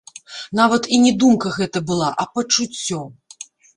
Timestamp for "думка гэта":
1.23-1.81